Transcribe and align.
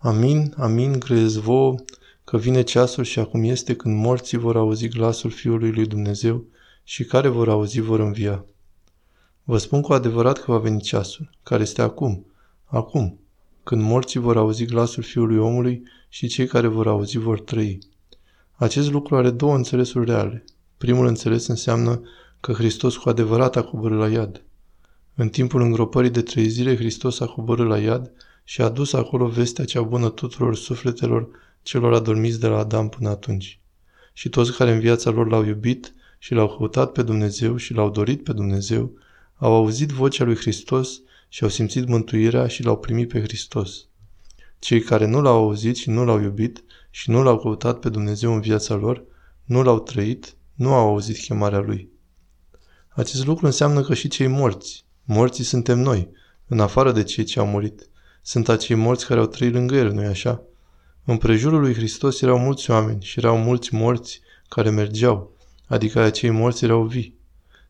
Amin, 0.00 0.54
amin, 0.56 0.98
grăiesc 0.98 1.38
vouă, 1.38 1.74
că 2.24 2.36
vine 2.36 2.62
ceasul 2.62 3.04
și 3.04 3.18
acum 3.18 3.44
este 3.44 3.76
când 3.76 3.96
morții 3.96 4.38
vor 4.38 4.56
auzi 4.56 4.88
glasul 4.88 5.30
Fiului 5.30 5.72
lui 5.72 5.86
Dumnezeu 5.86 6.44
și 6.84 7.04
care 7.04 7.28
vor 7.28 7.48
auzi 7.48 7.80
vor 7.80 8.00
învia. 8.00 8.44
Vă 9.44 9.58
spun 9.58 9.80
cu 9.80 9.92
adevărat 9.92 10.38
că 10.38 10.52
va 10.52 10.58
veni 10.58 10.80
ceasul, 10.80 11.30
care 11.42 11.62
este 11.62 11.82
acum, 11.82 12.26
acum, 12.64 13.20
când 13.62 13.82
morții 13.82 14.20
vor 14.20 14.36
auzi 14.36 14.64
glasul 14.64 15.02
Fiului 15.02 15.38
omului 15.38 15.82
și 16.08 16.26
cei 16.26 16.46
care 16.46 16.66
vor 16.66 16.86
auzi 16.86 17.18
vor 17.18 17.40
trăi. 17.40 17.78
Acest 18.52 18.90
lucru 18.90 19.16
are 19.16 19.30
două 19.30 19.54
înțelesuri 19.54 20.04
reale. 20.04 20.44
Primul 20.76 21.06
înțeles 21.06 21.46
înseamnă 21.46 22.00
că 22.40 22.52
Hristos 22.52 22.96
cu 22.96 23.08
adevărat 23.08 23.56
a 23.56 23.62
coborât 23.62 23.98
la 23.98 24.08
iad. 24.08 24.42
În 25.14 25.28
timpul 25.28 25.60
îngropării 25.60 26.10
de 26.10 26.22
trei 26.22 26.48
zile, 26.48 26.76
Hristos 26.76 27.20
a 27.20 27.26
coborât 27.26 27.68
la 27.68 27.78
iad 27.78 28.12
și 28.50 28.60
a 28.60 28.68
dus 28.68 28.92
acolo 28.92 29.26
vestea 29.26 29.64
cea 29.64 29.82
bună 29.82 30.10
tuturor 30.10 30.56
sufletelor 30.56 31.28
celor 31.62 31.92
adormiți 31.92 32.40
de 32.40 32.46
la 32.46 32.58
Adam 32.58 32.88
până 32.88 33.08
atunci. 33.08 33.60
Și 34.12 34.28
toți 34.28 34.52
care 34.52 34.72
în 34.72 34.80
viața 34.80 35.10
lor 35.10 35.28
l-au 35.28 35.44
iubit 35.44 35.94
și 36.18 36.34
l-au 36.34 36.56
căutat 36.56 36.92
pe 36.92 37.02
Dumnezeu 37.02 37.56
și 37.56 37.72
l-au 37.72 37.90
dorit 37.90 38.24
pe 38.24 38.32
Dumnezeu, 38.32 38.92
au 39.34 39.52
auzit 39.52 39.88
vocea 39.88 40.24
lui 40.24 40.36
Hristos 40.36 41.00
și 41.28 41.42
au 41.42 41.48
simțit 41.48 41.88
mântuirea 41.88 42.46
și 42.46 42.62
l-au 42.62 42.78
primit 42.78 43.08
pe 43.08 43.20
Hristos. 43.20 43.86
Cei 44.58 44.80
care 44.80 45.06
nu 45.06 45.20
l-au 45.20 45.36
auzit 45.36 45.76
și 45.76 45.90
nu 45.90 46.04
l-au 46.04 46.20
iubit 46.20 46.64
și 46.90 47.10
nu 47.10 47.22
l-au 47.22 47.38
căutat 47.38 47.78
pe 47.78 47.88
Dumnezeu 47.88 48.34
în 48.34 48.40
viața 48.40 48.74
lor, 48.74 49.04
nu 49.44 49.62
l-au 49.62 49.80
trăit, 49.80 50.36
nu 50.54 50.74
au 50.74 50.88
auzit 50.88 51.16
chemarea 51.16 51.60
lui. 51.60 51.88
Acest 52.88 53.26
lucru 53.26 53.46
înseamnă 53.46 53.82
că 53.82 53.94
și 53.94 54.08
cei 54.08 54.26
morți, 54.26 54.84
morții 55.04 55.44
suntem 55.44 55.78
noi, 55.78 56.10
în 56.46 56.60
afară 56.60 56.92
de 56.92 57.02
cei 57.02 57.24
ce 57.24 57.38
au 57.38 57.46
murit, 57.46 57.87
sunt 58.28 58.48
acei 58.48 58.76
morți 58.76 59.06
care 59.06 59.20
au 59.20 59.26
trăit 59.26 59.52
lângă 59.52 59.74
el, 59.74 59.92
nu-i 59.92 60.06
așa? 60.06 60.42
În 61.04 61.16
prejurul 61.16 61.60
lui 61.60 61.74
Hristos 61.74 62.20
erau 62.20 62.38
mulți 62.38 62.70
oameni 62.70 63.02
și 63.02 63.18
erau 63.18 63.38
mulți 63.38 63.74
morți 63.74 64.20
care 64.48 64.70
mergeau, 64.70 65.36
adică 65.66 66.00
acei 66.00 66.30
morți 66.30 66.64
erau 66.64 66.84
vii. 66.84 67.18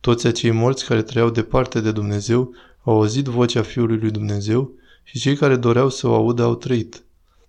Toți 0.00 0.26
acei 0.26 0.50
morți 0.50 0.84
care 0.84 1.02
trăiau 1.02 1.30
departe 1.30 1.80
de 1.80 1.92
Dumnezeu 1.92 2.54
au 2.82 2.94
auzit 2.94 3.24
vocea 3.24 3.62
Fiului 3.62 3.98
lui 3.98 4.10
Dumnezeu 4.10 4.70
și 5.02 5.18
cei 5.18 5.36
care 5.36 5.56
doreau 5.56 5.90
să 5.90 6.06
o 6.06 6.14
audă 6.14 6.42
au 6.42 6.54
trăit. 6.54 7.02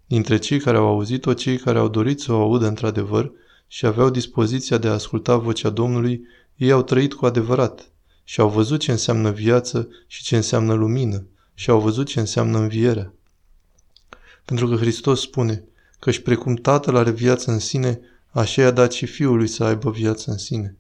Dintre 0.08 0.38
cei 0.38 0.60
care 0.60 0.78
au 0.78 0.88
auzit-o, 0.88 1.34
cei 1.34 1.58
care 1.58 1.78
au 1.78 1.88
dorit 1.88 2.20
să 2.20 2.34
o 2.34 2.42
audă 2.42 2.68
într-adevăr 2.68 3.32
și 3.68 3.86
aveau 3.86 4.10
dispoziția 4.10 4.78
de 4.78 4.88
a 4.88 4.94
asculta 4.94 5.38
vocea 5.38 5.70
Domnului, 5.70 6.22
ei 6.56 6.72
au 6.72 6.84
trăit 6.84 7.14
cu 7.14 7.26
adevărat 7.26 7.92
și 8.24 8.40
au 8.40 8.50
văzut 8.50 8.80
ce 8.80 8.92
înseamnă 8.92 9.32
viață 9.32 9.88
și 10.08 10.24
ce 10.24 10.36
înseamnă 10.36 10.74
lumină 10.74 11.28
și 11.54 11.70
au 11.70 11.80
văzut 11.80 12.08
ce 12.08 12.20
înseamnă 12.20 12.58
învierea. 12.58 13.14
Pentru 14.46 14.68
că 14.68 14.76
Hristos 14.76 15.22
spune, 15.22 15.64
căci 16.00 16.20
precum 16.20 16.56
Tatăl 16.56 16.96
are 16.96 17.12
viață 17.12 17.52
în 17.52 17.60
sine, 17.60 18.00
așa 18.30 18.62
i-a 18.62 18.72
dat 18.72 18.92
și 18.92 19.06
Fiului 19.06 19.48
să 19.48 19.64
aibă 19.64 19.92
viață 19.92 20.32
în 20.32 20.38
sine. 20.38 20.76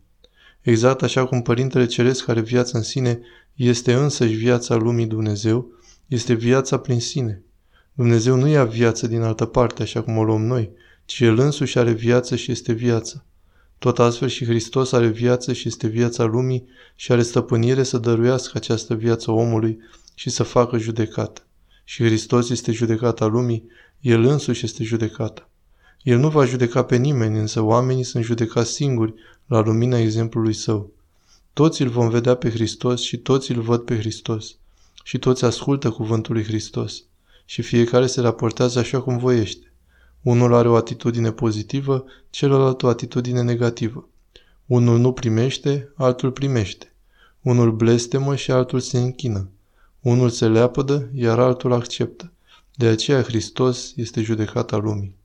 Exact 0.62 1.02
așa 1.02 1.26
cum 1.26 1.42
Părintele 1.42 1.86
Ceresc 1.86 2.28
are 2.28 2.42
viață 2.42 2.78
în 2.78 2.84
sine, 2.84 3.20
este 3.56 3.94
însăși 3.94 4.34
viața 4.34 4.76
lumii 4.76 5.06
Dumnezeu, 5.06 5.72
este 6.08 6.34
viața 6.34 6.78
prin 6.78 7.00
sine. 7.00 7.44
Dumnezeu 7.94 8.36
nu 8.36 8.48
ia 8.48 8.66
viață 8.66 9.08
din 9.08 9.22
altă 9.22 9.46
parte, 9.46 9.82
așa 9.82 10.02
cum 10.02 10.18
o 10.18 10.24
luăm 10.24 10.46
noi, 10.46 10.72
ci 11.06 11.20
El 11.20 11.40
însuși 11.40 11.78
are 11.78 11.92
viață 11.92 12.36
și 12.36 12.52
este 12.52 12.74
viața. 12.74 13.26
Tot 13.78 14.00
astfel 14.00 14.28
și 14.28 14.46
Hristos 14.46 14.92
are 14.92 15.08
viață 15.08 15.54
și 15.54 15.68
este 15.68 15.88
viața 15.88 16.24
lumii 16.24 16.66
și 16.96 17.12
are 17.12 17.22
stăpânire 17.22 17.84
să 17.84 17.98
dăruiască 17.98 18.52
această 18.56 18.94
viață 18.96 19.32
omului 19.32 19.80
și 20.16 20.30
să 20.30 20.44
facă 20.44 20.78
judecată. 20.78 21.42
Și 21.83 22.03
Hristos 22.03 22.50
este 22.50 22.72
judecata 22.72 23.25
lumii, 23.25 23.64
El 24.00 24.23
însuși 24.23 24.66
este 24.66 24.83
judecata. 24.83 25.50
El 26.03 26.19
nu 26.19 26.30
va 26.30 26.45
judeca 26.45 26.83
pe 26.83 26.95
nimeni, 26.95 27.39
însă 27.39 27.61
oamenii 27.61 28.03
sunt 28.03 28.23
judecați 28.23 28.72
singuri 28.72 29.14
la 29.45 29.59
lumina 29.59 29.97
exemplului 29.97 30.53
său. 30.53 30.91
Toți 31.53 31.81
îl 31.81 31.90
vom 31.90 32.09
vedea 32.09 32.35
pe 32.35 32.50
Hristos 32.50 33.02
și 33.02 33.18
toți 33.18 33.52
îl 33.52 33.62
văd 33.62 33.81
pe 33.81 33.97
Hristos. 33.97 34.56
Și 35.03 35.18
toți 35.18 35.46
ascultă 35.46 35.90
cuvântul 35.90 36.34
lui 36.34 36.44
Hristos. 36.44 37.03
Și 37.46 37.62
fiecare 37.62 38.07
se 38.07 38.22
raportează 38.22 38.79
așa 38.79 39.02
cum 39.02 39.18
voiește. 39.18 39.72
Unul 40.22 40.53
are 40.53 40.69
o 40.69 40.75
atitudine 40.75 41.31
pozitivă, 41.31 42.06
celălalt 42.29 42.84
o 42.84 42.88
atitudine 42.88 43.41
negativă. 43.41 44.09
Unul 44.66 45.00
nu 45.00 45.13
primește, 45.13 45.91
altul 45.96 46.31
primește. 46.31 46.94
Unul 47.41 47.72
blestemă 47.72 48.35
și 48.35 48.52
altul 48.52 48.79
se 48.79 48.97
închină. 48.97 49.50
Unul 50.03 50.30
se 50.30 50.47
leapădă, 50.47 51.09
iar 51.14 51.40
altul 51.40 51.74
acceptă. 51.74 52.31
De 52.75 52.86
aceea 52.86 53.22
Hristos 53.22 53.94
este 53.96 54.22
judecata 54.22 54.78
lumii. 54.78 55.18